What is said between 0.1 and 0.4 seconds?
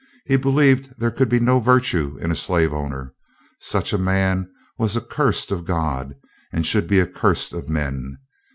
He